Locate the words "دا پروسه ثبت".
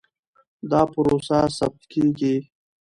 0.69-1.81